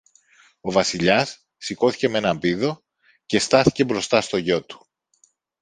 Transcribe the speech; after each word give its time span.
Ο 0.61 0.71
Βασιλιάς 0.71 1.45
σηκώθηκε 1.57 2.09
μ' 2.09 2.15
έναν 2.15 2.39
πήδο 2.39 2.83
και 3.25 3.39
στάθηκε 3.39 3.83
μπροστά 3.83 4.21
στο 4.21 4.37
γιο 4.37 4.63
του 4.65 4.87